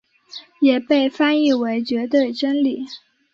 [0.61, 2.87] 也被翻译为绝对真理。